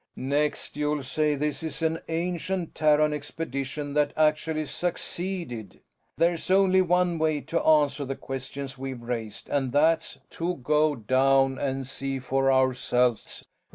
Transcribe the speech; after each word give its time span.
"Next 0.15 0.75
you'll 0.75 1.03
say 1.03 1.35
this 1.35 1.61
is 1.61 1.83
an 1.83 1.99
ancient 2.09 2.73
Terran 2.73 3.13
expedition 3.13 3.93
that 3.93 4.13
actually 4.17 4.65
succeeded! 4.65 5.79
There's 6.17 6.49
only 6.49 6.81
one 6.81 7.19
way 7.19 7.39
to 7.41 7.61
answer 7.61 8.03
the 8.03 8.15
questions 8.15 8.79
we've 8.79 9.03
raised, 9.03 9.47
and 9.49 9.71
that's 9.71 10.17
to 10.31 10.55
go 10.55 10.95
down 10.95 11.59
and 11.59 11.85
see 11.85 12.17
for 12.17 12.51
ourselves. 12.51 13.45